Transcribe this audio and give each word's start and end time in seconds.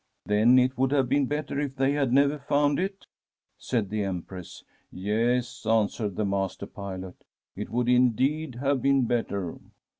*Then 0.25 0.57
it 0.57 0.79
would 0.79 0.89
have 0.93 1.07
been 1.07 1.27
better 1.27 1.59
if 1.59 1.75
they 1.75 1.91
had 1.91 2.11
never 2.11 2.39
found 2.39 2.79
it?' 2.79 3.05
said 3.59 3.91
the 3.91 4.01
Empress.' 4.03 4.63
Yes,' 4.91 5.63
answered 5.63 6.15
the 6.15 6.25
mas 6.25 6.55
ter 6.57 6.65
pilot,' 6.65 7.23
it 7.55 7.69
would 7.69 7.87
indeed 7.87 8.55
have 8.55 8.81
been 8.81 9.05
better.' 9.05 9.59